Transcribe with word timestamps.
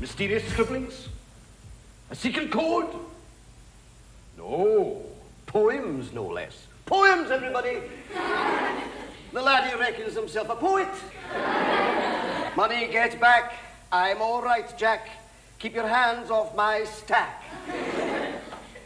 mysterious 0.00 0.42
scribblings? 0.48 1.10
A 2.10 2.14
secret 2.14 2.50
code? 2.50 2.88
No. 4.38 5.02
Poems, 5.44 6.10
no 6.14 6.24
less. 6.24 6.66
Poems, 6.86 7.30
everybody. 7.30 7.82
the 9.34 9.42
laddie 9.42 9.78
reckons 9.78 10.14
himself 10.14 10.48
a 10.48 10.56
poet. 10.56 10.88
Money 12.56 12.88
get 12.90 13.20
back. 13.20 13.52
I'm 13.92 14.22
all 14.22 14.40
right, 14.40 14.72
Jack. 14.78 15.10
Keep 15.58 15.74
your 15.74 15.88
hands 15.88 16.30
off 16.30 16.56
my 16.56 16.84
stack. 16.84 17.44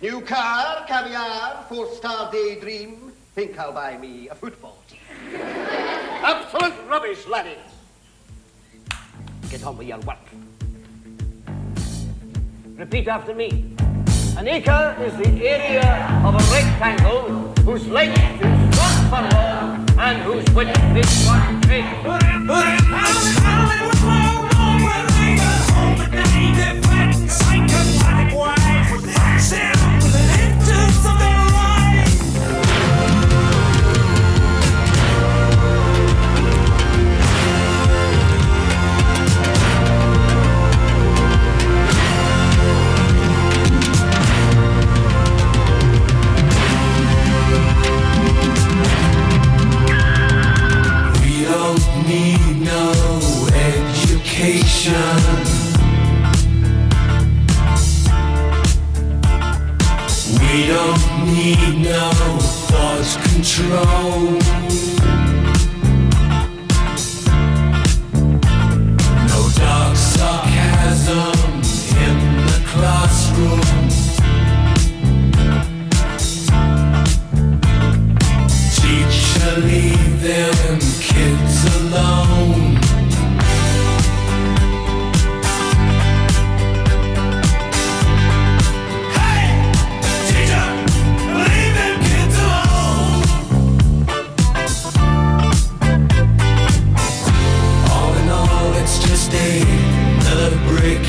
New 0.03 0.23
car, 0.23 0.85
caviar, 0.89 1.65
four-star 1.69 2.33
daydream. 2.33 3.13
Think 3.37 3.57
I'll 3.61 3.73
buy 3.73 3.97
me 3.97 4.29
a 4.29 4.35
football. 4.35 4.83
Absolute 5.35 6.75
rubbish, 6.89 7.29
laddie. 7.29 7.59
Get 9.53 9.67
on 9.67 9.77
with 9.77 9.86
your 9.86 9.98
work. 9.98 10.17
Repeat 12.75 13.06
after 13.06 13.34
me. 13.34 13.77
An 14.39 14.48
acre 14.48 14.97
is 14.98 15.14
the 15.19 15.28
area 15.47 16.22
of 16.25 16.34
a 16.34 16.45
rectangle 16.50 17.53
whose 17.62 17.86
length 17.86 18.19
is 18.41 18.78
one 18.78 19.11
furlong 19.11 19.91
and 19.98 20.23
whose 20.23 20.48
width 20.55 20.97
is 20.97 21.27
one 21.27 21.61
We 21.69 21.83
need 61.42 61.79
no 61.79 62.11
thought 62.70 63.19
control. 63.35 65.02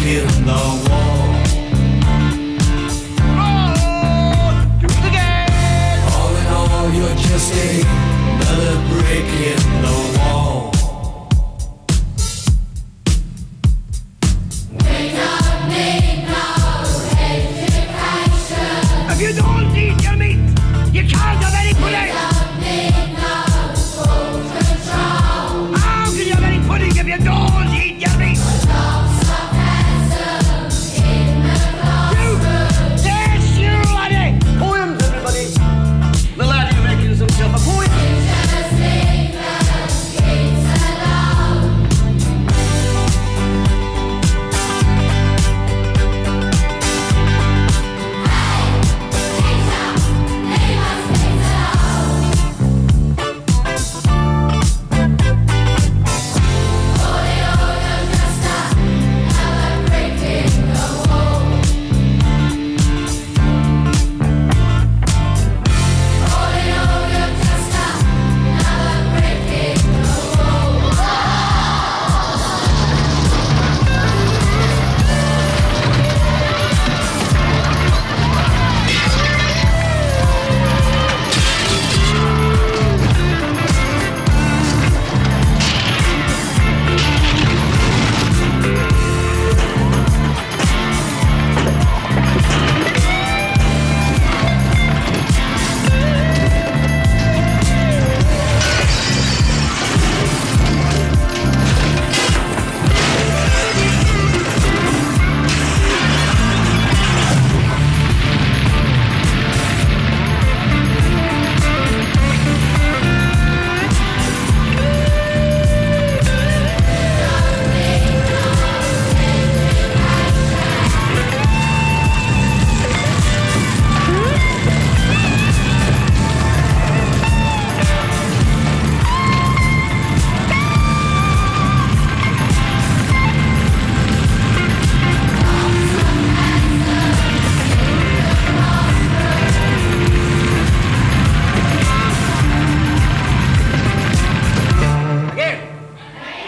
In 0.06 0.28
the 0.46 0.90
wall. 0.90 1.13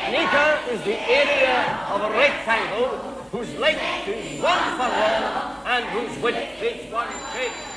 An 0.06 0.14
is 0.70 0.84
the 0.84 0.94
area 1.10 1.80
of 1.90 2.00
a 2.00 2.12
rectangle 2.12 2.90
whose 3.32 3.52
length 3.58 4.08
is 4.08 4.40
one 4.40 4.60
furlong 4.78 5.66
and 5.66 5.86
whose 5.86 6.22
width 6.22 6.62
is 6.62 6.94
one 6.94 7.08
cubit. 7.34 7.75